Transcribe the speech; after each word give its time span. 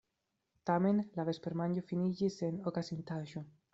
Tamen 0.69 1.01
la 1.19 1.25
vespermanĝo 1.29 1.83
finiĝis 1.91 2.39
sen 2.43 2.59
okazintaĵo. 2.73 3.45